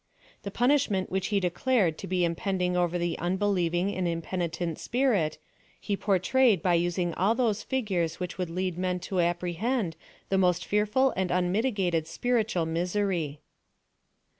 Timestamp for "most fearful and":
10.39-11.29